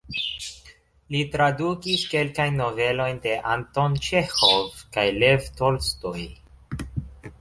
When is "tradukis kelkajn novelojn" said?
1.35-3.21